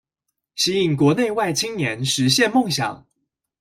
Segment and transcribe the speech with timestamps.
[0.55, 3.05] 吸引國內外青年實現夢想